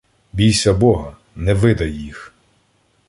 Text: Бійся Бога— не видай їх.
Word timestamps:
Бійся 0.33 0.73
Бога— 0.73 1.17
не 1.35 1.53
видай 1.53 1.91
їх. 1.93 2.33